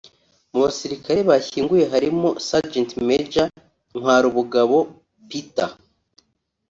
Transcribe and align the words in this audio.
Mu 0.51 0.57
basirikare 0.63 1.19
bashyinguwe 1.29 1.83
harimo 1.93 2.27
Sgt 2.47 2.89
Major 3.07 3.47
Ntwarabugabo 3.97 4.77
Peter 5.27 5.69